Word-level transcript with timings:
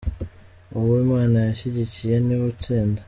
uwo 0.77 0.93
Imana 1.05 1.39
ishyigikiye 1.53 2.15
niwe 2.25 2.45
utsinda. 2.53 2.99